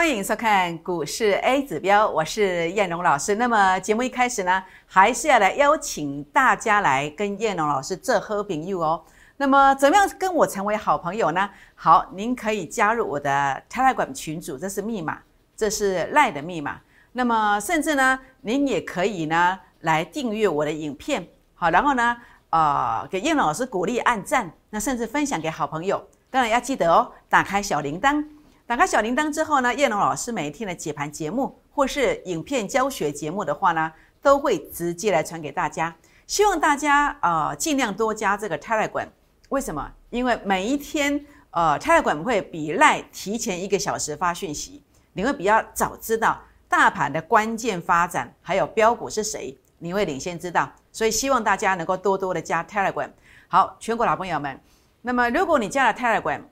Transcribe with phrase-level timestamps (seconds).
[0.00, 3.34] 欢迎收看股市 A 指标，我是燕荣老师。
[3.34, 9.04] 那么节目一开始呢，还是要来邀请大家来跟燕荣老师这喝饼友哦。
[9.36, 11.50] 那么怎么样跟我成为好朋友呢？
[11.74, 15.18] 好，您可以加入我的 Telegram 群组，这是密码，
[15.54, 16.80] 这是赖的密码。
[17.12, 22.16] 那么甚至呢，您也可以呢来订阅我的影片，好，然后呢，
[22.48, 26.02] 呃，给燕老师鼓励按赞，那甚至分享给好朋友。
[26.30, 28.24] 当然要记得哦，打开小铃铛。
[28.70, 35.92] 打开小铃铛之后呢，叶龙老师每一天的解盘节目或是影片教学节目的话呢，都会直接来传给大家。
[36.28, 39.08] 希望大家呃尽量多加这个 Telegram。
[39.48, 39.90] 为什么？
[40.10, 44.80] 因为每一天呃 Telegram 会比 Line 提前一个小时发讯息，
[45.14, 50.70] 你会比较早知道大盘的关键发展，还有标股是谁，你会领先知道。
[50.92, 53.10] 所以希望大家能够多多的加 Telegram。
[53.48, 54.60] 好，全国老朋友们，
[55.02, 56.42] 那么如果你加了 Telegram，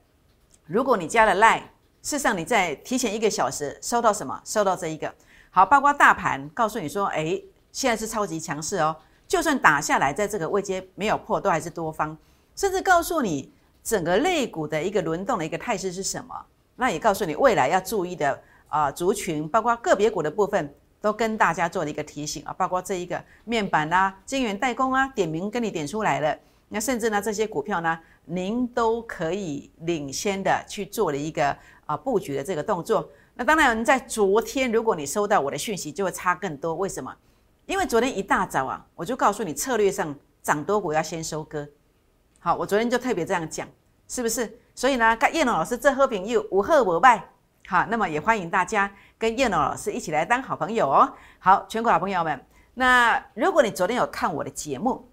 [0.65, 1.61] 如果你加了 Line。
[2.09, 4.41] 事实上，你在提前一个小时收到什么？
[4.43, 5.13] 收到这一个。
[5.51, 7.39] 好，包括大盘告诉你说，哎，
[7.71, 8.95] 现在是超级强势哦，
[9.27, 12.17] 就算打下来，在这个位阶没有破，都还是多方，
[12.55, 16.33] 甚至告诉你整个类股的一个轮动的一个态势是什么，
[16.77, 22.43] 那也告诉你未来要注意的啊族群，包括个别股的部分，都跟大家做了一个提醒。
[22.43, 26.35] 啊，包括这一个面板啊、晶圆代工啊，点名跟你点出来了，
[26.69, 31.55] 那甚至呢这些股票呢，您都可以领先的去做了一个。
[31.89, 36.75] 啊，布局的这个动作，那当然在昨天，如果你收到我的讯息，就会差更多。
[36.75, 37.11] 为什么？
[37.65, 41.67] 因为昨天一大早啊，我就告诉你策略上涨多股要先收割。
[42.39, 43.67] 好，我昨天就特别这样讲，
[44.07, 44.59] 是不是？
[44.75, 47.27] 所以呢，跟叶龙老师这喝饼又无贺无败。
[47.67, 51.11] 好，那么也欢迎大家跟叶龙老师一起来当好朋友哦。
[51.39, 52.39] 好，全国好朋友们，
[52.75, 55.09] 那如果你昨天有看我的节目，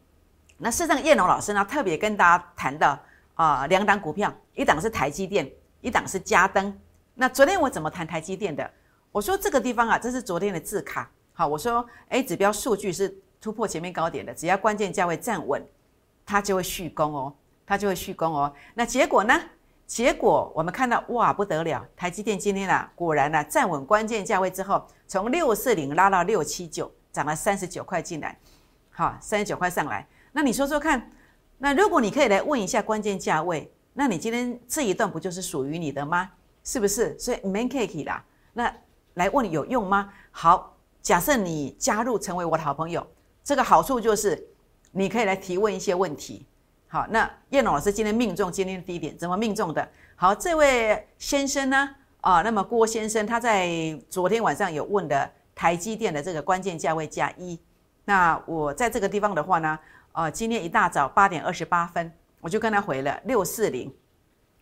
[0.59, 2.99] 那事实上叶龙老师呢特别跟大家谈到
[3.33, 5.51] 啊两档股票，一档是台积电。
[5.87, 6.77] 一档是加登，
[7.15, 8.69] 那昨天我怎么谈台积电的？
[9.13, 11.09] 我说这个地方啊，这是昨天的字卡。
[11.33, 15.65] 好，我说 A 指标数据是突破前面高点的，只要关键价位站稳，
[16.25, 17.33] 它就会续攻哦，
[17.65, 18.53] 它就会续攻哦。
[18.75, 19.41] 那结果呢？
[19.87, 28.37] 结果我们看到哇，不得了，台积电今天啊，果然呢站稳关键价位之后，从六四零拉到六七九，涨了三十九块进来，
[28.91, 30.05] 好，三十九块上来。
[30.33, 31.13] 那你说说看，
[31.59, 33.73] 那如果你可以来问一下关键价位。
[33.99, 36.31] 那你今天这一段不就是属于你的吗？
[36.63, 37.19] 是不是？
[37.19, 38.71] 所以 man cake 啦，那
[39.15, 40.13] 来问你有用吗？
[40.31, 43.07] 好，假设你加入成为我的好朋友，
[43.43, 44.47] 这个好处就是
[44.93, 46.45] 你可以来提问一些问题。
[46.89, 49.89] 好，那叶龙老师今天命中今天的低点，怎么命中的？
[50.15, 51.89] 好，这位先生呢？
[52.21, 57.59] 啊，那么郭先生他在昨天晚上有问的台积电的这个关键价位加一，
[58.05, 59.79] 那我在这个地方的话呢，
[60.13, 62.13] 啊，今天一大早八点二十八分。
[62.47, 63.93] 我就跟他回了六四零，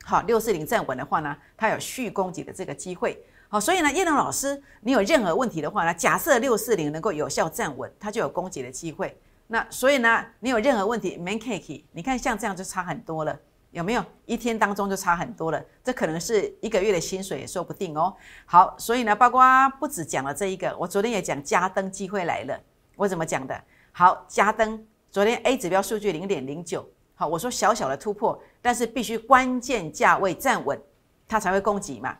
[0.04, 9.20] 好，六四零站稳的话呢，他有续攻击的这个机会，好，所以呢，叶龙老师，你有任何问题的话呢，假设六四零能够有效站稳，它就有攻击的机会。
[9.48, 13.38] 那所以呢，你有任何问题，man cake，你看像这样就差很多了，
[13.70, 14.02] 有没有？
[14.24, 18.16] 一天当中就差很多了，这可能是一个月的薪水也说不定哦。
[18.46, 19.42] 好，所以呢，包括
[19.78, 22.58] 不止讲了这一个，我昨天也讲加登机会来了，
[22.96, 23.62] 我怎么讲的？
[23.92, 26.88] 好，加登昨天 A 指标数据零点零九。
[27.16, 30.80] 好，我说小小的突破，但是必须关键价位站稳，
[31.28, 32.16] 它才会攻击嘛。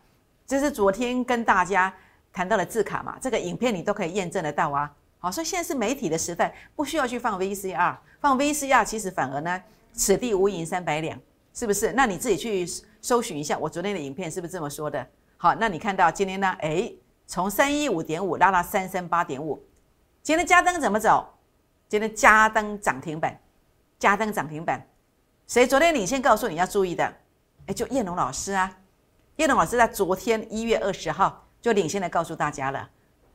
[0.46, 1.92] 这是昨天跟大家
[2.32, 4.92] 谈到的字卡嘛，这个影片你都可以验证得到啊。
[5.18, 9.62] 好，所以现在是媒体的时代，不需要去放 VCR，放 VCR 其实反而呢，
[9.92, 11.18] 此地无银三百两，
[11.52, 11.92] 是不是？
[11.92, 12.64] 那你自己去
[13.00, 15.04] 搜寻一下，我昨天的影片是不是这么说的？
[15.36, 16.50] 好，那你看到今天呢？
[16.60, 19.60] 诶，从三一五点五拉到三三八点五，
[20.22, 21.26] 今天加登怎么走？
[21.88, 23.40] 今天加登涨停板。
[24.04, 24.86] 加登涨停板，
[25.46, 27.10] 谁昨天领先告诉你要注意的？
[27.64, 28.70] 哎，就叶龙老师啊，
[29.36, 32.86] 叶龙老师在昨天一月二十号就领先的告诉大家了。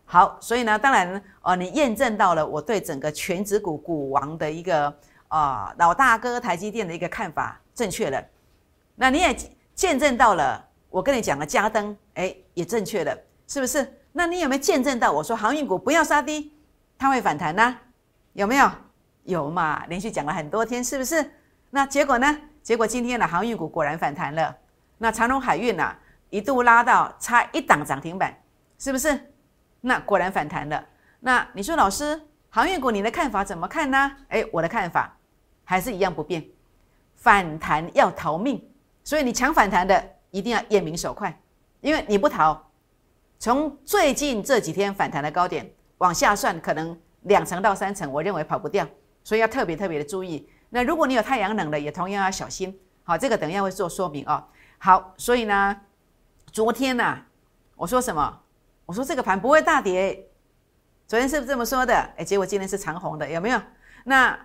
[0.05, 4.95] 好，所以呢，当然哦，你验证到了我对整个全指股股王的一个
[5.29, 8.23] 啊老大哥台积电的一个看法正确了。
[8.93, 9.35] 那你也
[9.73, 13.17] 见证到了我跟你讲的加登，哎，也正确了，
[13.47, 13.91] 是不是？
[14.11, 16.53] 那你有没有见证到我说航运股不要杀低，
[16.95, 17.75] 它会反弹呢？
[18.33, 18.69] 有没有？
[19.23, 19.85] 有嘛？
[19.87, 21.31] 连续讲了很多天，是不是？
[21.69, 22.39] 那结果呢？
[22.61, 24.55] 结果今天的航运股果然反弹了。
[24.97, 25.95] 那长荣海运呐，
[26.29, 28.35] 一度拉到差一档涨停板，
[28.77, 29.19] 是不是？
[29.81, 30.83] 那果然反弹了。
[31.19, 32.19] 那你说老师，
[32.49, 34.11] 航运股你的看法怎么看呢？
[34.29, 35.15] 诶，我的看法
[35.63, 36.43] 还是一样不变，
[37.15, 38.63] 反弹要逃命。
[39.03, 41.35] 所以你抢反弹的一定要眼明手快，
[41.81, 42.61] 因为你不逃，
[43.39, 45.67] 从最近这几天反弹的高点
[45.99, 48.85] 往下算，可能两成到三成，我认为跑不掉。
[49.29, 50.49] 所以要特别特别的注意。
[50.71, 52.75] 那如果你有太阳能的，也同样要小心。
[53.03, 54.43] 好，这个等一下会做说明哦。
[54.79, 55.79] 好，所以呢，
[56.51, 57.15] 昨天呢，
[57.75, 58.41] 我说什么？
[58.87, 60.27] 我说这个盘不会大跌。
[61.07, 61.93] 昨天是不是这么说的？
[62.17, 63.61] 哎，结果今天是长红的，有没有？
[64.03, 64.35] 那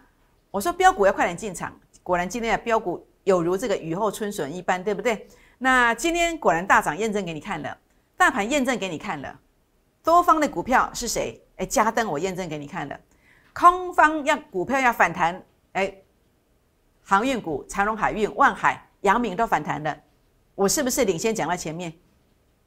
[0.50, 5.26] 我说标股要快点进场，果然今天的标股有如这个雨后春笋一般，对不对？
[5.56, 7.78] 那今天果然大涨，验证给你看了，
[8.18, 9.40] 大盘验证给你看了，
[10.02, 11.40] 多方的股票是谁？
[11.56, 13.00] 哎，加登我验证给你看了，
[13.54, 15.40] 空方要股票要反弹，
[15.72, 15.94] 哎，
[17.04, 19.96] 航运股长荣海运、万海、阳明都反弹了，
[20.56, 21.92] 我是不是领先讲在前面？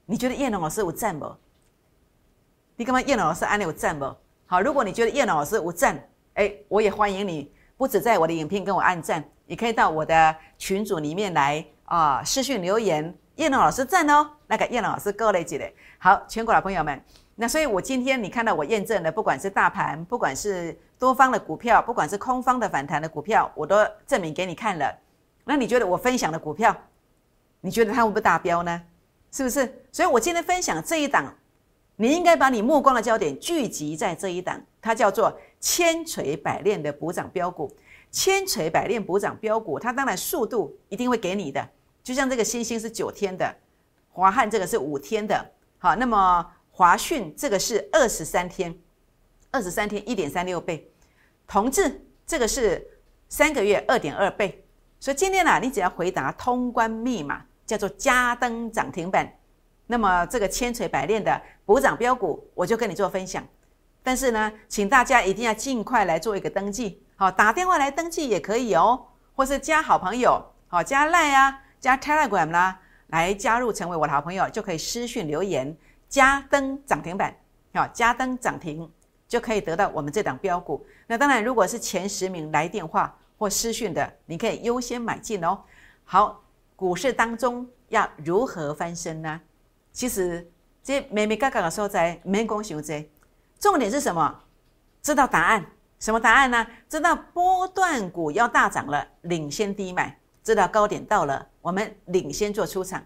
[0.05, 1.35] 你觉得叶龙老师有赞不？
[2.77, 4.15] 你干嘛叶龙老师安利有赞不？
[4.45, 6.01] 好，如果你觉得叶龙老师无赞，
[6.35, 15.75] 哎，我也欢迎你，不止在我的影片跟我按赞，也可以到我的群组里面来啊，私讯留言，叶龙老师赞哦，那个叶龙老师够了几嘞？
[15.97, 17.03] 好，全国的朋友们，
[17.39, 24.91] 那所以我今天你看到我验证的，不管是大盘，不管是多方的股票，不管是空方的反弹的股票，我都证明给你看了。
[25.45, 26.75] 那你觉得我分享的股票，
[27.61, 28.81] 你觉得它会不达标呢？
[29.31, 29.81] 是不是？
[29.91, 31.31] 所以我今天分享这一档，
[31.95, 37.71] 你应该把你目光的焦点聚集在这一档，它叫做千锤百炼的补涨标股。
[38.09, 41.69] 千锤百炼补涨标股，它当然速度一定会给你的，
[42.01, 43.53] 就像这个星星是九天的，
[44.09, 46.43] 华汉这个是五天的，好，那么
[46.77, 48.77] 华讯这个是二十三天，
[49.49, 50.87] 二十三天一点三六倍，
[51.47, 52.87] 同志这个是
[53.27, 54.63] 三个月二点二倍。
[54.99, 57.43] 所以今天呢，你只要回答通关密码。
[57.67, 59.29] 叫做加登涨停板，
[59.87, 63.45] 那么这个千锤百炼的补涨标股，我就跟你做分享。
[64.01, 75.75] 但是呢，请大家一定要尽快来做一个登记，好，打电话来登记也可以哦，或是加好朋友，好加 Line 啊，加 Telegram 啦，来加入成为我的好朋友，就可以私讯留言
[76.09, 77.35] 加登涨停板，
[77.73, 78.91] 好，加登涨停
[79.27, 80.85] 就可以得到我们这档标股。
[81.07, 85.59] 那当然，如果是前十名来电话或私讯的，你可以优先买进哦。
[86.03, 86.43] 好。
[86.77, 89.41] 股市当中要如何翻身呢？
[89.91, 90.47] 其实
[90.83, 93.09] 这每每嘎嘎的时候在没讲想这，
[93.59, 94.43] 重点是什么？
[95.01, 95.65] 知道答案？
[95.97, 96.67] 什么答案呢？
[96.87, 100.11] 知道波段股要大涨了，领先低买；
[100.43, 103.03] 知道高点到了，我们领先做出场。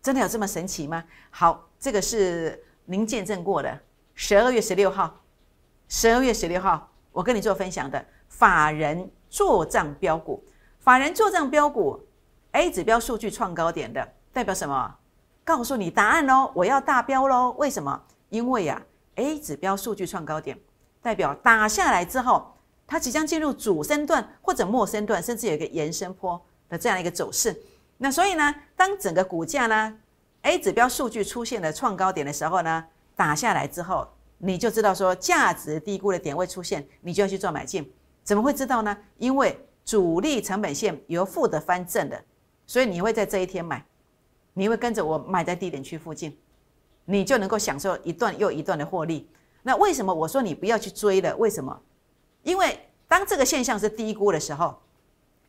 [0.00, 1.02] 真的有这么神奇吗？
[1.30, 3.76] 好，这个是您见证过的。
[4.14, 5.20] 十二月十六号，
[5.88, 10.44] 十二月十六号，我跟你做分享的法人做账标股，
[10.78, 12.00] 法人做账标股。
[12.52, 14.94] A 指标数据创高点的代表什么？
[15.42, 16.52] 告诉你答案喽！
[16.54, 17.50] 我要大标喽！
[17.58, 18.00] 为什么？
[18.28, 18.80] 因为呀
[19.16, 20.56] ，A 指标数据创高点
[21.00, 22.54] 代表打下来之后，
[22.86, 27.60] 它即将进入主升段或者末升段，甚至有一个延伸坡的这样一个走势。
[27.96, 29.98] 那所以呢，当整个股价呢
[30.42, 32.84] A 指标数据出现了创高点的时候呢，
[33.14, 34.06] 打下来之后，
[34.38, 37.92] 你就知道说价值低估的点位出现，你就要去做买进。
[38.24, 38.96] 怎么会知道呢？
[39.18, 42.22] 因为主力成本线由负的翻正的。
[42.66, 43.84] 所以你会在这一天买，
[44.54, 46.36] 你会跟着我买在低点区附近，
[47.04, 49.28] 你就能够享受一段又一段的获利。
[49.62, 51.36] 那为什么我说你不要去追了？
[51.36, 51.80] 为什么？
[52.42, 54.80] 因为当这个现象是低估的时候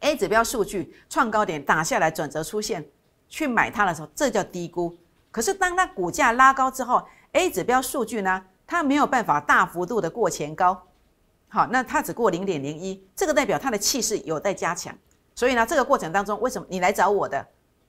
[0.01, 2.85] ，A 指标数据创高点打下来，转折出现，
[3.33, 4.95] 去买它的时候，这叫低估。
[5.31, 10.79] 可是当它股价拉高之后，A 指标数据呢，它没有办法大幅度的过前高，
[11.49, 14.95] 好，那它只过零点零一，这个代表它的气势有待加强。
[15.33, 17.43] 所以呢，这个过程当中，为什么你来找我的，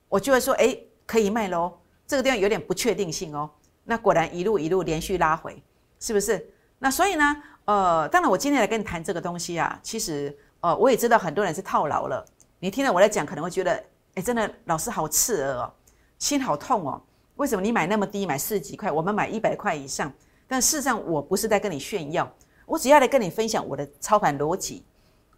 [0.09, 0.75] 我就会说，哎，
[1.05, 1.71] 可以卖喽。
[2.07, 3.47] 这个地方有点不确定性哦。
[3.83, 5.61] 那果然一路一路连续拉回，
[5.99, 6.43] 是不是？
[6.79, 7.23] 那所以呢，
[7.65, 12.25] 呃，当然我今天来跟你谈这个东西啊，其实，呃，我也知道很多人是套牢了。
[12.57, 13.83] 你听了我来讲，可能会觉得，
[14.15, 15.73] 哎，真的老师好刺耳哦，
[16.17, 17.01] 心好痛哦。
[17.35, 20.11] 为什么你买那么低，买四十几块，我们买一百块以上？
[20.47, 22.31] 但事实上，我不是在跟你炫耀，
[22.65, 24.85] 我只要来跟你分享我的操盘逻辑。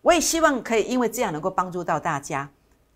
[0.04, 2.48] 我也希望可以因为这样能够帮助到大家。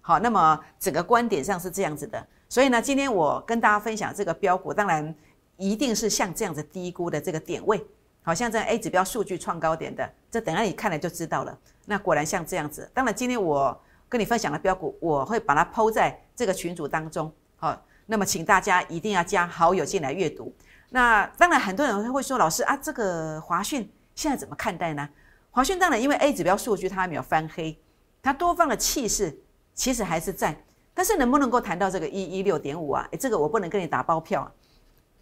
[0.02, 2.26] 好，那么整个观点上是这样子的。
[2.48, 5.14] 所以呢，今天我跟大家分享这个标股，当然
[5.58, 7.84] 一定是像这样子低估的这个点位，
[8.22, 11.58] 好像这样 A 指标数据创高点的，这等下你看了就知道了。
[11.86, 12.90] 那果然像这样子。
[12.94, 13.80] 当然，今天我
[14.12, 17.32] 跟你分享的标股，我会把它抛在这个群组当中。
[17.56, 20.54] 好，那么请大家一定要加好友进来阅读。
[20.90, 25.08] 那当然，很多人会说，老师啊，这个华讯现在怎么看待呢？
[25.50, 27.80] 华讯当然，因为 A 指标数据它还没有翻黑，
[28.22, 29.34] 它多方的气势
[29.74, 30.62] 其实还是在，
[30.94, 33.08] 但是能不能够谈到这个一一六点五啊？
[33.12, 34.52] 诶，这个我不能跟你打包票啊，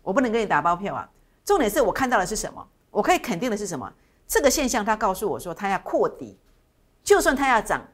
[0.01, 1.07] 我不能跟你打包票啊。
[1.45, 2.67] 重点是我看到的是什么？
[2.89, 3.93] 我可以肯定的是什么？
[4.27, 6.39] 这个现象它告诉我说，它要扩底，
[7.03, 7.87] 就算它要涨，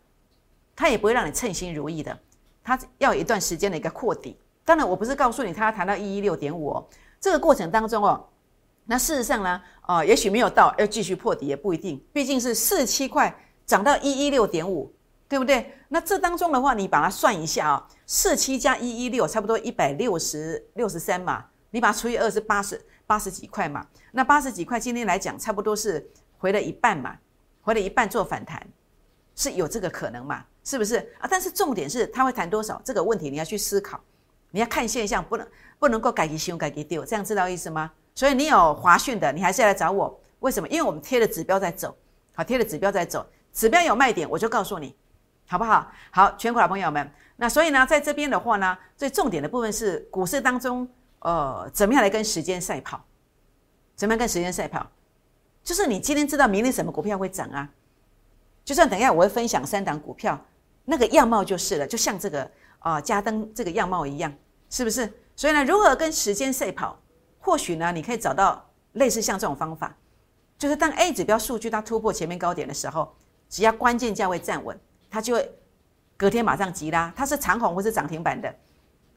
[0.76, 2.18] 它也不会让你称心如意的，
[2.64, 4.38] 它要有一段时间的一个扩底。
[4.64, 6.88] 当然，我不是告诉你它要谈到一一六点五哦，
[7.20, 8.28] 这个过程当中哦。
[8.86, 9.62] 那事实上呢？
[9.82, 12.04] 啊，也许没有到，要继续破底也不一定。
[12.12, 14.94] 毕竟是四七块涨到一一六点五，
[15.28, 15.72] 对不对？
[15.88, 21.46] 那这当中的话，你把它算一下啊，四七加一一六，差不多一百六十六十三嘛。
[21.72, 23.86] 你把它除以二是八十八十几块嘛？
[24.12, 27.18] 那八十几块今天来讲，差不多是回了一半嘛，
[27.62, 28.66] 回了一半做反弹，
[29.36, 30.44] 是有这个可能嘛？
[30.64, 31.28] 是不是啊？
[31.30, 34.00] 但是重点是他会弹多少这个问题，你要去思考，
[34.52, 37.92] 你要看现象，不能不能够改给修改给丢，这样知道意思吗？
[38.16, 40.68] 所以你有华讯的，你还是要来找我，为什么？
[40.70, 41.96] 因为我们贴的指标在走，
[42.34, 44.96] 好，贴的指标在走，指标有卖点，我就告诉你。
[45.48, 45.92] 好不好？
[46.10, 50.90] 好，全国老朋友们，那所以呢，在这边的话呢，最重点的部分是股市当中，
[51.20, 53.06] 呃，怎么样来跟时间赛跑？
[53.96, 54.90] 怎么样跟时间赛跑？
[55.64, 57.70] 就是你今天知道明天什么股票会涨啊？
[58.66, 60.38] 就算等一下我会分享三档股票，
[60.84, 64.34] 那个样貌就是了，就像这个啊加登这个样貌一样，
[64.70, 65.10] 是不是？
[65.36, 67.00] 所以呢，如何跟时间赛跑？
[67.40, 69.96] 或许呢，你可以找到类似像这种方法，
[70.58, 73.16] 就是当 A 指标数据它突破前面高点的时候，
[73.48, 74.78] 只要关键价位站稳。
[75.08, 75.50] 它就会
[76.18, 78.54] 隔天马上急拉，它是长红或是涨停板的，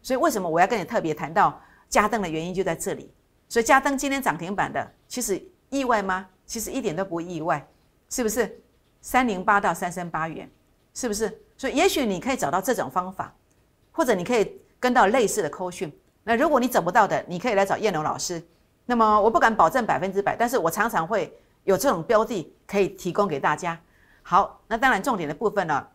[0.01, 3.13] 所以为什么我要跟你特别谈到加登的原因就在这里。
[3.49, 6.29] 所以加登今天涨停板的，其实意外吗？
[6.47, 7.67] 其实一点都不意外，
[8.11, 8.63] 是不是？
[9.01, 10.51] 三零八到三三八元，
[10.95, 11.43] 是不是？
[11.57, 13.35] 所以也许你可以找到这种方法，
[13.93, 15.93] 或者你可以跟到类似的扣讯。
[16.23, 18.41] 那如果你找不到的，你可以来找燕龙老师。
[18.87, 23.79] 那么我不敢保证百分之百，但是我常常会有这种标的可以提供给大家。
[24.23, 25.87] 好，那当然重点的部分呢，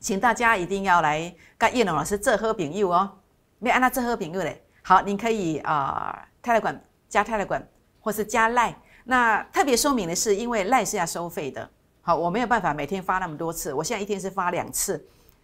[0.00, 3.10] 请大家一定要来跟叶龙老师这喝饼柚哦，
[3.58, 4.64] 没按他这喝饼柚嘞。
[4.82, 7.66] 好，您可以啊泰来管加泰来管，
[8.00, 8.74] 或是加赖。
[9.04, 11.68] 那特别说明的是，因为赖是要收费的。
[12.02, 15.02] 好，我没有办法每天发那么多次，我现在一天是发两次。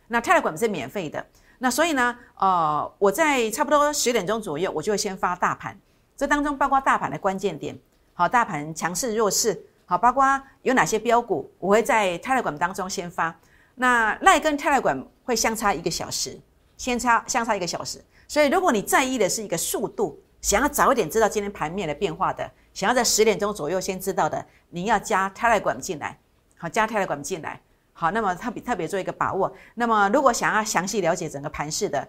[0.08, 1.24] 那泰来管是免费的。
[1.58, 5.78] 那所以呢，呃，我在差不多十点钟左右，我就会先发大盘，
[6.16, 7.78] 这当中包括大盘的关键点，
[8.12, 9.60] 好，大盘强势弱势。
[9.86, 10.24] 好，包括
[10.62, 13.34] 有哪些标股，我会在泰勒管当中先发。
[13.76, 16.38] 那赖跟泰勒管会相差一个小时，
[16.76, 18.04] 先差相差一个小时。
[18.26, 26.18] 所以如果你在意的是一个速度，想要早一点知道今天盘面的变化的，想要在十点钟左右先知道的，你要加泰勒管进来。
[26.58, 27.58] 好，加泰勒管进来。
[27.94, 29.50] 好，那么特别特别做一个把握。
[29.74, 32.06] 那么如果想要详细了解整个盘势的，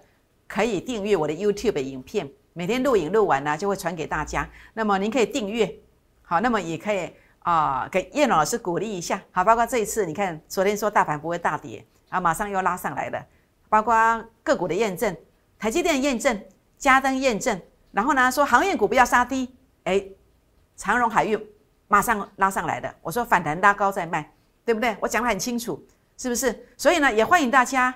[0.48, 4.50] 可以订阅我的 YouTube 影片，每天录影录完呢就会传给大家。
[4.74, 5.74] 那么您可以订阅。
[6.22, 7.10] 好，那么也可以。
[7.42, 13.26] 啊，给叶老师鼓励一下，好，包括这一次，你看昨天说大盘不会大跌，啊，马上又拉上来了，
[13.70, 13.96] 包括
[14.44, 15.16] 个股的验证，
[15.58, 16.40] 台积电验证，
[16.78, 17.60] 嘉登验证，
[17.92, 20.06] 然后呢说航运股不要杀低，哎，
[20.76, 21.42] 长荣海运
[21.88, 24.32] 马上拉上来的，我说反弹拉高再卖，
[24.66, 24.96] 对不对？
[25.00, 25.84] 我讲得很清楚，
[26.18, 26.68] 是不是？
[26.78, 27.94] 所以呢，也欢迎大家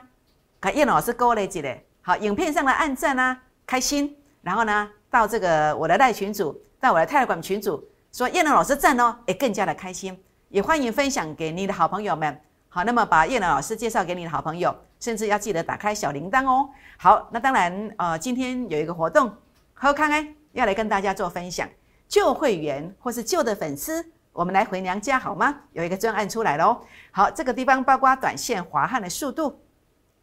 [0.59, 7.83] 跟叶老师勾勒起来，好，影片上的按赞啊，开心，然后呢，到这个我的赖群组，到我的泰管群组。
[8.11, 10.15] 说叶老师赞哦，也更加的开心，
[10.49, 12.39] 也欢迎分享给你的好朋友们。
[12.69, 16.69] 好，那么把叶老师介绍给你的好朋友，甚至要记得打开小铃铛哦。
[16.97, 19.35] 好，那当然，呃，今天有一个活动，
[19.73, 21.67] 何康哎要来跟大家做分享，
[22.07, 25.55] 旧会员或是旧的粉丝，我们来回娘家好吗？
[25.73, 26.81] 有一个专案出来喽。
[27.11, 29.61] 好，这个地方包括短线滑汗的速度、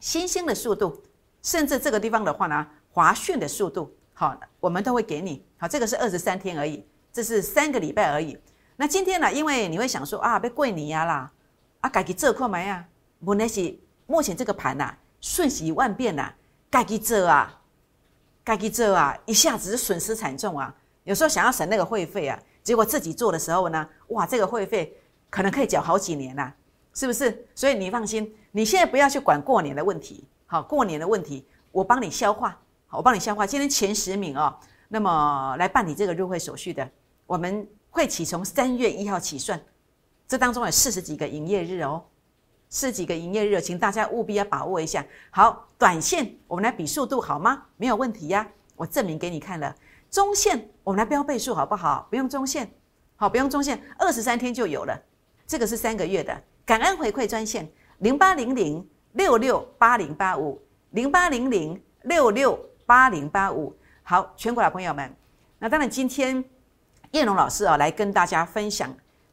[0.00, 1.00] 新兴的速度，
[1.42, 5.46] 甚至这个地方的话呢，滑讯的速度，好，我们都会给你。
[5.56, 6.84] 好，这个是二十三天而已。
[7.12, 8.36] 这是三个礼拜而已。
[8.76, 9.32] 那今天呢？
[9.32, 11.30] 因为你会想说啊，被贵你呀啦，
[11.80, 12.84] 啊，改给这块没呀？
[13.24, 16.32] 不那是目前这个盘呐，瞬息万变呐，
[16.68, 17.60] 改给这啊，
[18.42, 20.74] 改给这啊，一下子损失惨重啊。
[21.04, 24.96] 有时候想要省那个会费啊，结果自己做的时候呢，哇，这个会费
[25.28, 26.52] 可能可以缴好几年呐，
[26.94, 27.46] 是不是？
[27.54, 33.46] 所以你放心，你现在不要去管过年的问题，好，过年的问题我帮你消化，好，我帮你消化。
[33.46, 34.54] 今天前十名哦，
[34.88, 36.88] 那么来办理这个入会手续的。
[37.26, 39.60] 我们会起从三月一号起算，
[40.26, 42.04] 这当中有四十几个营业日哦，
[42.68, 45.04] 四十几个营业日，请大家务必要把握一下。
[45.30, 47.62] 好，短线我们来比速度好吗？
[47.76, 49.74] 没有问题呀，我证明给你看了。
[50.10, 52.06] 中线我们来标倍数好不好？
[52.10, 52.70] 不用中线，
[53.16, 55.00] 好，不用中线，二十三天就有了。
[55.46, 63.74] 这个是三个月的感恩回馈专线零八零零六六八零八五零八零零六六八零八五。
[64.02, 65.14] 好，全国的朋友们，
[65.58, 66.44] 那当然今天。
[67.12, 68.88] 叶龙老师啊，来跟大家分享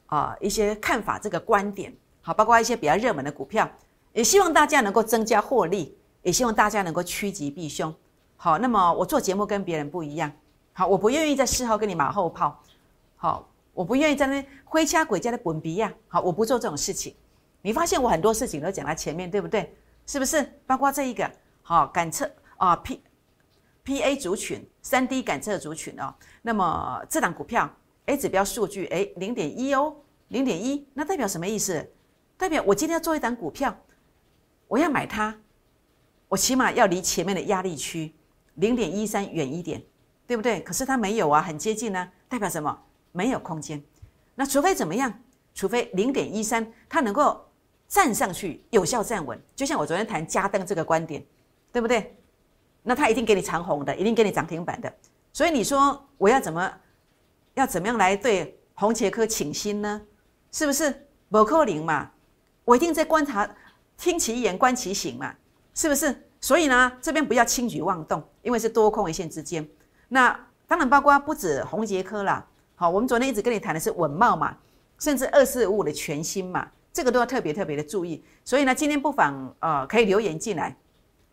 [0.07, 3.69] 啊一些看法，这个观点好，包括一些比较热门的股票，
[4.13, 7.93] 也希望大家能够增加获利，也希望大家能够趋吉避凶。
[8.35, 10.31] 好，那么我做节目跟别人不一样，
[10.77, 12.63] 好，我不愿意在事后跟你马后炮，
[13.15, 17.15] 好，我不愿意在那挥掐鬼家的滚鼻呀，好，我不做这种事情。
[17.63, 19.75] 你发现我很多事情都讲在前面，对不对？
[20.05, 20.43] 是不是？
[20.67, 21.27] 包括这一个
[21.63, 23.01] 好感测啊 P。
[23.83, 27.67] P A 族群，三 D 感测族群哦，那么这档股票
[28.05, 29.95] A 指标数据，哎，零点一哦，
[30.27, 31.91] 零点一，那代表什么意思？
[32.37, 33.75] 代表我今天要做一档股票，
[34.67, 35.35] 我要买它，
[36.27, 38.13] 我起码要离前面的压力区
[38.53, 39.81] 零点一三远一点，
[40.27, 40.61] 对不对？
[40.61, 42.77] 可是它没有啊，很接近呢，代表什么？
[43.13, 43.81] 没有空间。
[44.35, 45.11] 那除非怎么样？
[45.55, 47.43] 除非零点一三它能够
[47.87, 49.41] 站上去，有效站稳。
[49.55, 51.25] 就像我昨天谈加登这个观点，
[51.71, 52.15] 对不对？
[52.83, 54.93] 那它一定给你长红的，一定给你涨停板的。
[55.33, 56.71] 所以你说我要怎么
[57.55, 60.01] 要怎么样来对红杰科倾心呢？
[60.51, 61.07] 是不是？
[61.29, 62.11] 不扣零嘛，
[62.63, 63.49] 我一定在观察，
[63.97, 65.33] 听其言，观其行嘛，
[65.73, 66.29] 是不是？
[66.39, 69.67] 所以呢，这边不要轻举妄动，因为是多空一线之间。
[70.09, 70.37] 那
[70.67, 72.45] 当然包括不止红杰科啦，
[72.75, 74.55] 好，我们昨天一直跟你谈的是稳茂嘛，
[74.99, 78.23] 甚至二四五五的全新嘛，这个都要特别特别的注意。
[78.45, 80.75] 所以呢，今天不妨呃可以留言进来，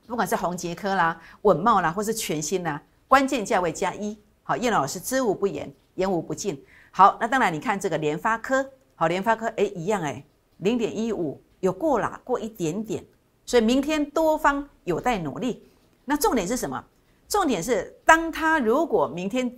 [0.06, 4.18] 不管是红杰科啦、稳茂啦，或是全新啦，关键价位加一。
[4.42, 6.62] 好，叶老师知无不言，言无不尽。
[6.90, 8.64] 好，那当然你看这个联发科，
[8.94, 10.24] 好，联发科哎一样哎，
[10.58, 13.04] 零点一五有过啦，过一点点。
[13.46, 15.68] 所以明天多方有待努力。
[16.04, 16.84] 那重点是什么？
[17.34, 19.52] 重点是，当它如果明天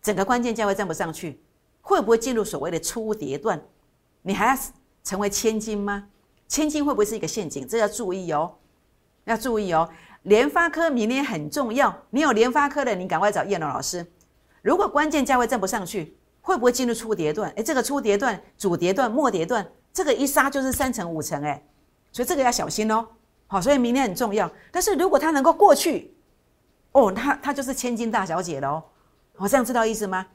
[0.00, 1.42] 整个关键价位站不上去，
[1.82, 3.62] 会不会进入所谓的初跌段？
[4.22, 4.58] 你还要
[5.04, 6.08] 成为千金吗？
[6.48, 7.68] 千金会不会是一个陷阱？
[7.68, 8.54] 这要注意哦，
[9.24, 9.86] 要注意哦。
[10.22, 14.06] 联发科明天很重要，你有联发科的，你赶快找叶龙老师。
[14.62, 17.50] 如果关键价位站不上去，会不会进入初跌段？
[17.56, 21.62] 诶，这个初跌段、主跌段、末跌段，这个一杀就是三成五成，诶。
[22.10, 23.06] 所以这个要小心哦，
[23.48, 24.50] 好，所以明天很重要。
[24.70, 26.14] 但是如果它能够过去，
[26.92, 28.84] 哦，它它就是千金大小姐了哦，
[29.36, 30.26] 我这样知道意思吗？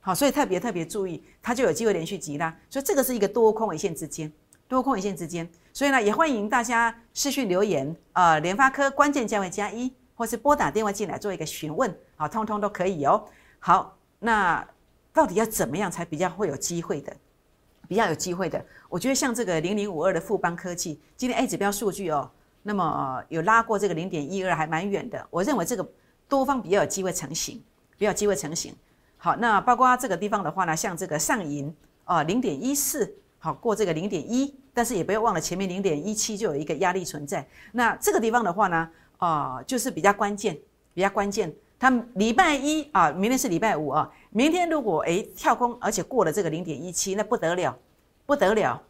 [0.00, 2.56] 好，所以特别特别注意，它就有机会连续急拉。
[2.70, 4.32] 所以这个是一个多空一线之间，
[4.66, 5.48] 多空一线之间。
[5.72, 13.24] 所以呢，也欢迎大家私讯留言，呃，联发科关键价位加一，或是拨打电话进来做一个询问，好，通通都可以哦。
[13.58, 14.66] 好，那
[15.12, 17.14] 到底要怎么样才比较会有机会的？
[17.88, 22.30] 比较有机会的，我觉得像这个零零五二的富邦科技，今天 A 指标数据哦，
[22.68, 25.26] 那么有拉过这个零点一二，还蛮远的。
[25.30, 25.88] 我认为这个
[26.28, 27.58] 多方比较有机会成型，
[27.96, 28.74] 比较机会成型。
[29.16, 37.48] 好，那包括这个地方的话呢，像这个上银啊，零点一四，好过这个零点一，但是也不要忘了前面零点一七就有一个压力存在。
[37.72, 40.54] 那这个地方的话呢，啊，就是比较关键，
[40.92, 41.50] 比较关键。
[41.78, 44.12] 它礼拜一啊，明天是礼拜五啊。
[44.28, 47.74] 明天如果诶跳空，而且过了这个零点一七，那不得了，
[48.26, 48.82] 不得了。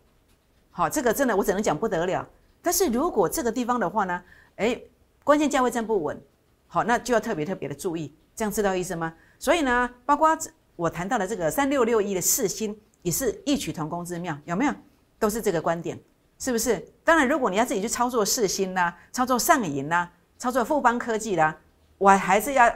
[0.72, 2.26] 好，这个真的我只能讲不得了。
[2.62, 4.22] 但是如果这个地方的话呢，
[4.56, 4.88] 诶，
[5.24, 6.20] 关键价位站不稳，
[6.66, 9.14] 好，那就要特别特别的注意，这样知道意思吗？
[9.38, 10.36] 所以呢，包括
[10.76, 14.74] 我谈到的这个三六六一的四星，也是异曲同工之妙，有没有？
[15.18, 15.98] 都是这个观点，
[16.38, 16.78] 是不是？
[17.02, 21.56] 当然，如果你要自己去操作四星啦，操作上银啦，操作富邦科技啦。
[21.98, 22.72] 我还是要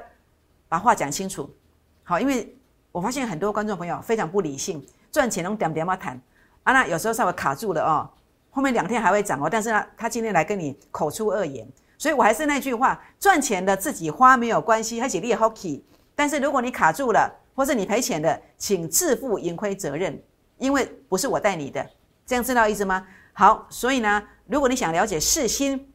[0.68, 1.48] 把话讲清楚，
[2.02, 2.56] 好，因为
[2.90, 6.20] 我发现很多观众朋友非常不理性，赚钱能点点嘛谈
[6.64, 8.10] 啊，那有时候稍微卡住了哦，
[8.52, 11.66] 后面两天还会涨哦，但是呢，他今天来跟你口出恶言，
[11.98, 15.82] 所以我还是那句话，赚钱的自己花没有关系，还是你 hockey，
[16.14, 20.22] 但是如果你卡住了，或是你赔钱的，请自负盈亏责任，
[20.58, 21.84] 因为不是我带你的，
[22.24, 23.04] 这样知道意思吗？
[23.32, 25.92] 好，所以呢，如果你想了解世新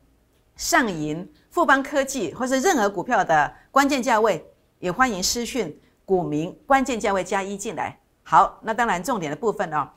[0.57, 1.25] 上银。
[1.49, 4.45] 富邦科技或是任何股票的关键价位，
[4.77, 7.97] 也欢迎私讯股民关键价位加一进来。
[8.21, 9.89] 好，那当然重点的部分哦，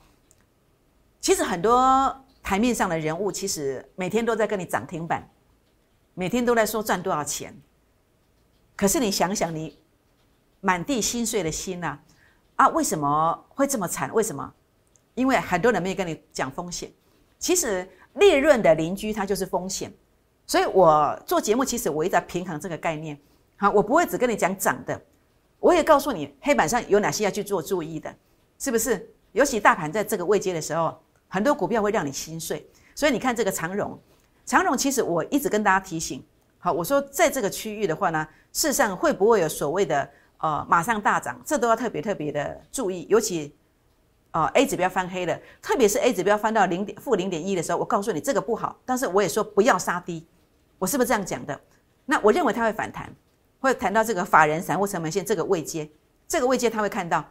[1.21, 5.29] 其实很多台面上的人物，其实每天都在跟你涨停板，
[6.15, 7.55] 每天都在说赚多少钱。
[8.77, 9.79] 可是你想想，你
[10.61, 11.99] 满地心碎的心呐，
[12.57, 14.13] 啊，为什么会这么惨？
[14.13, 14.53] 为什么？
[15.15, 16.91] 因为很多人没有跟你讲风险。
[17.39, 19.93] 其实利润的邻居，它就是风险。
[20.47, 23.19] 所以我做节目，其实我一直在平衡这个概念。
[23.57, 25.01] 好，我不会只跟你讲涨的，
[25.59, 28.15] 我也告诉你黑板上有哪些要去做注意的，
[28.59, 29.09] 是不是？
[29.33, 31.01] 尤其大盘在这个位阶的时候，
[31.31, 32.69] 很多股票会让你心碎。
[32.95, 33.99] 所以你看这个长荣，
[34.45, 36.23] 长荣其实我一直跟大家提醒，
[36.59, 43.07] 好，我说在这个区域的话呢，事实上会不会有所谓的呃马上大涨，这都要特别特别的注意。
[43.09, 43.57] 尤其
[44.33, 50.27] 啊 A 指标翻黑了，特别是 A 指标翻到零点负零点一的时候，我告诉你这个不好，但是我也说不要杀低。
[50.79, 51.59] 我是不是这样讲的？
[52.07, 53.09] 那我认为它会反弹，
[53.61, 55.89] 会谈到这个法人散户成本线这个位阶，
[56.27, 57.25] 这个位阶他会看到，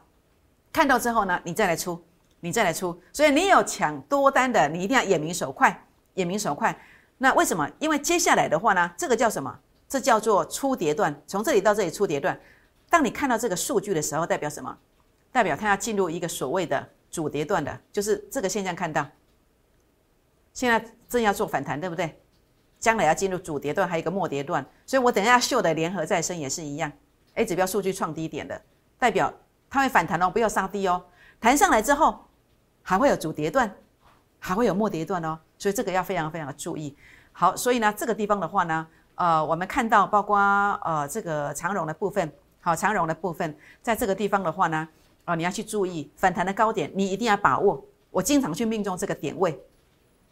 [0.71, 2.01] 看到之后呢，你再来出，
[2.39, 2.99] 你再来出。
[3.11, 6.77] 所以你有抢多单的，你一定要眼明手快，眼明手快。
[7.17, 7.69] 那为什么？
[7.79, 9.59] 因为接下来的话呢，这个叫什么？
[9.87, 12.39] 这叫做出跌段，从这里到这里出跌段。
[12.89, 14.77] 当你看到这个数据的时候，代表什么？
[15.31, 19.05] 代表它要进入一个所谓的主跌段的，就是这个现象看到。
[20.53, 22.21] 现在正要做反弹，对不对？
[22.79, 26.89] 将来要进入主跌段，还有一个末跌段，所以我等一下秀的联合再生也是一样
[27.33, 28.61] ，A 指标数据创低点的，
[28.97, 29.33] 代表
[29.69, 31.03] 它会反弹哦，不要杀低哦。
[31.39, 32.25] 弹上来之后，
[32.89, 33.71] 还会有主跌段，
[34.39, 36.97] 还会有末跌段哦，所以这个要非常非常的注意。
[37.31, 40.39] 好，所以呢，这个地方的话呢，呃，我们看到包括
[40.83, 44.89] 呃这个长荣的部分，好，长荣的部分在这个地方的话呢，
[45.23, 47.79] 啊，你要去注意反弹的高点，你一定要把握。
[48.09, 49.63] 我经常去命中这个点位。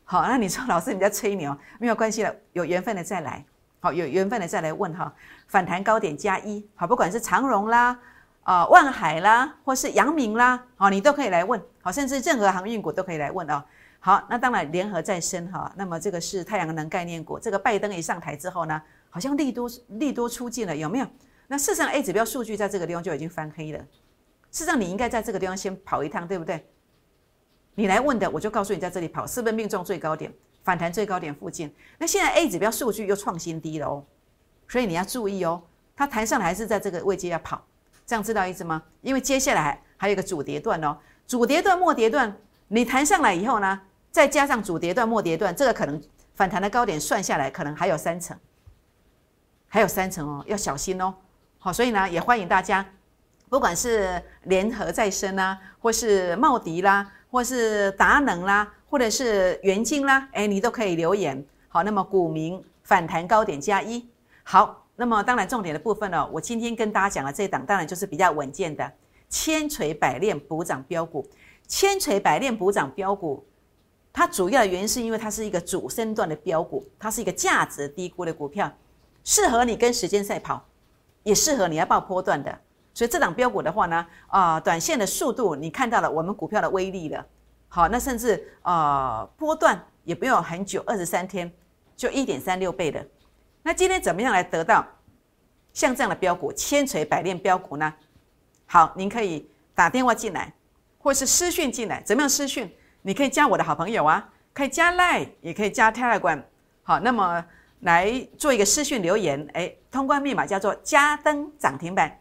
[0.03, 3.45] 好，那你说老师你在吹牛，没有关系了，有缘分的再来。
[3.81, 5.13] 好，有缘分的再来问哈，
[5.45, 7.99] 反弹高点加一，好，不管是长荣啦，
[8.47, 11.61] 啊，万海啦，或是阳明啦，好，你都可以来问。
[11.81, 13.61] 好，甚至任何航运股都可以来问哦。
[13.99, 17.37] 好，那当然联合再生哈，那么这个是太阳能概念股。
[17.37, 21.07] 这个拜登一上台之后呢，好像利多利多出尽了，有没有？
[21.47, 23.79] 那事实上 A 指标数据在这个地方就已经翻黑了。
[24.49, 26.65] 事实上你应该在这个地方先跑一趟，对不对？
[27.75, 30.33] 你来问的，我就告诉你在这里跑，是不是命中最高点，
[30.63, 31.69] 反弹最高点附近？
[31.97, 34.05] 那现在 A 指标数据又创新低了哦，
[34.69, 35.61] 所以你要注意哦，
[35.97, 37.61] 它弹上来还是在这个位阶要跑，
[38.07, 38.81] 这样知道意思吗？
[39.01, 42.33] 因为接下来还有一个主跌段哦，主跌段、末跌段，
[42.69, 43.81] 你弹上来以后呢？
[44.09, 46.01] 再加上主跌段、末跌段，这个可能
[46.33, 48.35] 反弹的高点算下来，可能还有三层，
[49.67, 51.13] 还有三层哦，要小心哦。
[51.59, 52.83] 好，所以呢，也欢迎大家，
[53.49, 61.45] 不管是联合再生啊，或是茂迪啦，或是达能啦，或者是元晶啦，哎，你都可以留言。
[61.67, 64.07] 好，那么股民反弹高点加一。
[64.43, 68.91] 好，那么当然重点的部分呢，我今天跟大家讲的这一档，当然就是比较稳健的
[69.29, 71.23] 千锤百炼补涨标股，
[71.67, 73.45] 千锤百炼补涨标股。
[74.11, 78.71] 它主要的原因是因为它是一个主升段的标股，它是一个价值低估的股票，
[79.23, 80.65] 适合你跟时间赛跑，
[81.21, 82.59] 也适合你要报波段的。
[82.95, 87.23] 所以这档标股的话呢，啊，短线的速度你看到了我们股票的威力了。
[87.67, 91.51] 好，那甚至啊波段也不用很久，二十三天
[91.95, 93.05] 就一点三六倍的。
[93.67, 94.87] 那今天怎么样来得到
[95.73, 97.93] 像这样的标股，千锤百炼标股呢？
[98.65, 100.53] 好，您可以打电话进来，
[100.97, 102.73] 或是私讯进来，怎么样私讯？
[103.01, 106.41] 你可以加我的好朋友啊，可以加 Line，也可以加 Telegram。
[106.81, 107.43] 好，那么
[107.81, 112.17] 来做一个私讯留言，哎，通关密码叫做加登涨停板。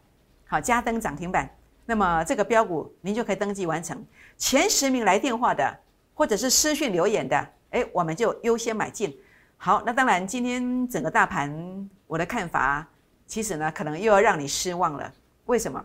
[0.49, 1.49] 好，加登涨停板。
[1.85, 4.05] 那么这个标股您就可以登记完成。
[4.37, 5.79] 前十名来电话的，
[6.13, 9.17] 或者是私讯留言的，哎，我们就优先买进。
[9.57, 12.87] 好，那当然今天整个大盘我的看法，
[13.27, 15.13] 其实呢可能又要让你失望了。
[15.47, 15.85] 为什么？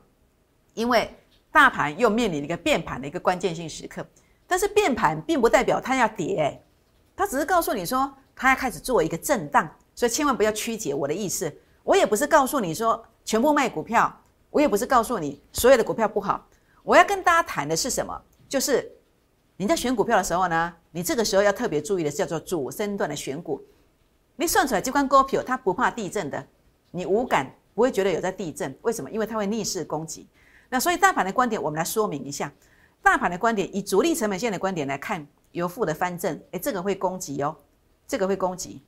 [0.73, 1.13] 因为
[1.51, 4.05] 大盘又面临一个变盘的一个关键性时刻。
[4.47, 6.61] 但是变盘并不代表它要跌，
[7.15, 11.51] 它只是告诉你说它要开始做一个震荡，所以千万不要曲解我的意思。
[11.83, 14.13] 我也不是告诉你说全部卖股票，
[14.49, 16.45] 我也不是告诉你所有的股票不好。
[16.83, 18.21] 我要跟大家谈的是什么？
[18.49, 18.91] 就是
[19.61, 23.63] 你在选股票的时候呢，你这个时候要特别注意的叫做主升段的选股。
[24.35, 26.47] 你算出来这关股票它不怕地震的，
[26.89, 27.45] 你无感
[27.75, 29.11] 不会觉得有在地震，为什么？
[29.11, 30.27] 因为它会逆势攻击。
[30.67, 32.51] 那所以大盘的观点，我们来说明一下。
[33.03, 37.55] 大盘的观点，以主力成本线的观点来看，由负的翻正，哎，这个会攻击哦，
[38.07, 38.81] 这个会攻击。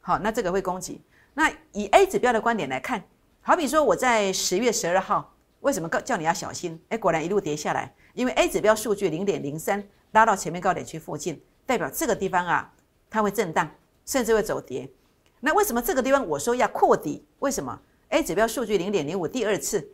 [0.00, 1.02] 好，那这个会攻击。
[1.34, 3.02] 那以 A 指标的观点来看，
[3.40, 6.80] 好比说我在十月十二号，为什么告叫你要小心？
[6.90, 12.72] 哎，果然一路跌下来，因为 A 指标数据零点零三拉到前面高点区附近，代表这个地方啊，
[13.08, 13.70] 它会震荡，
[14.04, 14.90] 甚至会走跌。
[15.40, 17.24] 那为什么这个地方我说要扩底？
[17.38, 19.88] 为什么 A 指标数据零点零五第二次，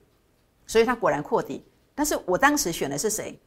[0.66, 1.64] 所以它果然扩底。
[1.94, 3.40] 但是我当时选的是谁？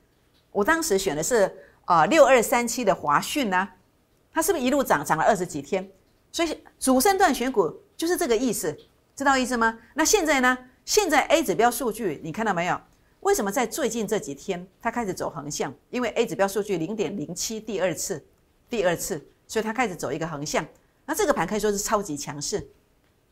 [0.51, 1.51] 我当时选的是
[1.85, 3.67] 啊六二三七的华讯呢，
[4.31, 5.89] 它是不是一路涨涨了二十几天？
[6.31, 8.75] 所以主升段选股就是这个意思，
[9.15, 9.77] 知道意思吗？
[9.93, 10.57] 那现在呢？
[10.85, 12.79] 现在 A 指标数据你看到没有？
[13.21, 15.73] 为什么在最近这几天它开始走横向？
[15.89, 18.23] 因为 A 指标数据零点零七第二次，
[18.69, 20.65] 第二次，所以它开始走一个横向。
[21.05, 22.65] 那这个盘可以说是超级强势。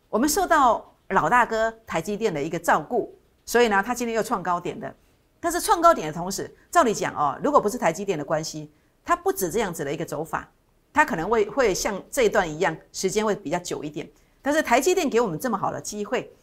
[0.09, 3.13] 我们受到老大哥台积电的一个照顾，
[3.45, 4.93] 所以呢，它今天又创高点的。
[5.39, 8.71] 但是创高点的同时，照理讲哦，如果不是台积电的关系，
[9.05, 10.51] 它不止这样子的一个走法，
[10.91, 14.09] 它可能会会像这一段一样，时间会比较久一点。
[14.41, 16.33] 但是台积电给我们这么好的机会，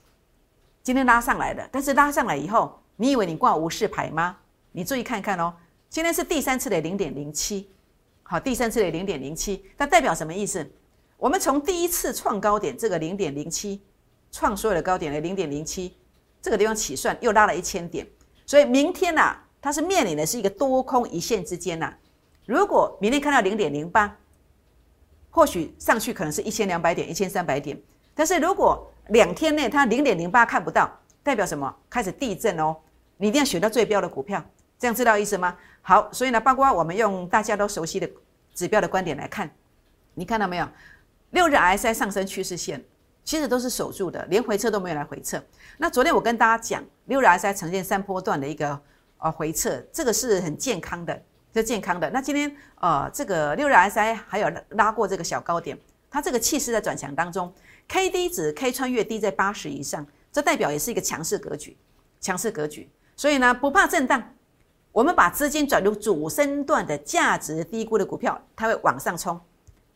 [0.82, 4.36] 今天拉上来的，但是拉上来以后，你以为你挂无视牌吗？
[4.72, 5.54] 你注意看看哦，
[5.88, 7.68] 今天是第三次的零点零七，
[8.22, 10.68] 好，第三次的零点零七，那代表什么意思？
[11.16, 13.80] 我们从第一次创高点这个零点零七
[14.30, 15.96] 创所有的高点的零点零七
[16.42, 18.06] 这个地方起算，又拉了一千点。
[18.46, 21.94] 所以明天呐，它是面临的是一个多空一线之间呐。
[22.46, 24.16] 如果明天看到零点零八，
[25.30, 27.80] 或许上去可能是一千两百点、一千三百点。
[28.14, 30.90] 但是如果两天内它零点零八看不到，
[31.22, 31.74] 代表什么？
[31.88, 32.76] 开始地震哦！
[33.24, 34.44] 你一定要选到最标的股票，
[34.78, 35.56] 这样知道意思吗？
[35.80, 38.06] 好，所以呢，包括我们用大家都熟悉的
[38.52, 39.50] 指标的观点来看，
[40.12, 40.68] 你看到没有？
[41.30, 42.84] 六日 RSI 上升趋势线。
[43.24, 45.42] 其实都是守住的，连回撤都没有来回撤。
[45.78, 48.78] 那昨天我跟大家讲，六日 RSI 呈现三波段的一个
[49.16, 51.22] 呃回撤，这个是很健康的，
[51.54, 52.10] 是健康的。
[52.10, 55.78] 那今天呃这个六日 RSI 还有拉过这个小高点，
[56.10, 57.50] 它这个气势在转强当中
[57.88, 61.74] ，K D 值 K 穿越低在八十以上，这代表也是一个强势格局，
[62.20, 62.90] 强势格局。
[63.16, 64.22] 所以呢，不怕震荡，
[64.92, 69.40] 我们把资金转入主升段的价值低估的股票，它会往上冲，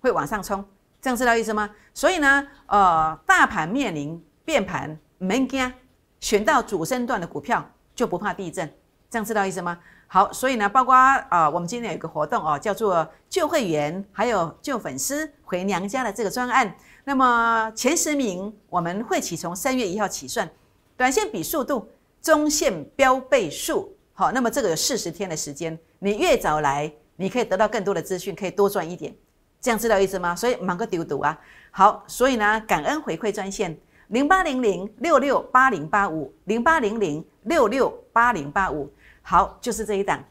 [0.00, 0.64] 会往上冲，
[1.00, 1.70] 这样知道意思吗？
[1.92, 5.72] 所以呢，呃，大盘面临变盘，没惊，
[6.20, 8.72] 选到主升段的股票就不怕地震，
[9.10, 9.78] 这样知道意思吗？
[10.06, 16.74] 好，所以呢，包括啊，我们今天有一个活动哦，叫做旧会员还有旧粉丝回娘家的这个专案。
[17.04, 20.48] 那么前十名我们会起从三月一号起算，
[20.96, 23.94] 短线比速度，中线标倍数。
[24.12, 29.14] 好，那么这个有四十天的时间，你越早来，你可以得到更多的资讯，可以多赚一点。
[29.60, 30.34] 这样知道意思吗？
[30.34, 31.38] 所以忙个丢丢啊。
[31.70, 33.76] 好，所以呢，感恩回馈专线
[34.08, 38.90] 零八零零六六八零八五零八零零六六八零八五。
[39.22, 40.24] 好，就是这一档，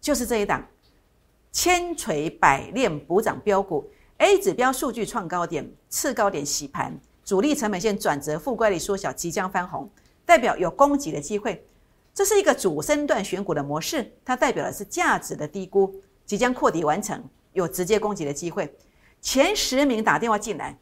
[0.00, 0.64] 就是这一档，
[1.50, 9.88] 千锤百炼补涨标股，A 指标数据创高点，次高点洗盘，主力成本线转折，负乖离缩小，即将翻红，
[10.26, 11.66] 代表有攻击的机会。
[12.12, 15.94] 这是一个主升段选股的模式，它代表的是价值的低估，
[16.26, 18.74] 即将扩底完成，有直接攻击的机会。
[19.20, 20.76] 前十名打电话进来，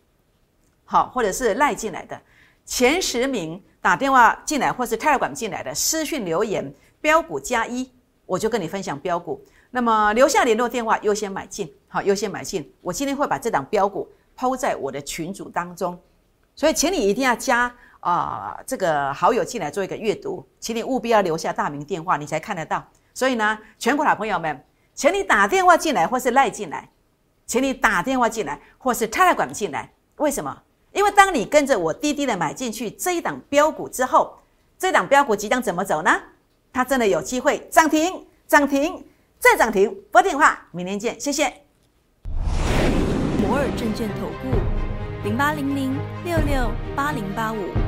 [0.85, 2.21] 好，或者是赖进来的
[2.65, 6.75] 前十名打电话进来，或是开了管进来的私讯留言。
[7.01, 7.91] 标股加一，
[8.25, 9.39] 我就跟你分享标股。
[9.71, 11.71] 那么留下联络电话，优先买进。
[11.87, 12.73] 好，优先买进。
[12.81, 16.01] 我今天会把这档标股抛在我的群组当中，
[16.57, 17.71] 所以请你一定要加
[18.05, 22.85] 啊这个好友进来做一个阅读，请你务必要留下大名电话，你才看得到。
[23.15, 24.65] 所以呢，全国的朋友们，
[24.95, 26.91] 请你打电话进来或是赖进来，
[27.47, 29.91] 请你打电话进来或是泰来管进来。
[30.17, 30.63] 为什么？
[30.93, 34.37] 因为当你跟着我滴滴的买进去这一档标股之后，
[34.79, 36.11] 这档标股即将怎么走呢？
[36.73, 39.03] 它真的有机会涨停，涨停
[39.39, 39.97] 再涨停。
[40.13, 41.53] 拨电话，明天见，谢谢。
[43.41, 47.84] 摩尔证券投顾零八零零六六八零八五。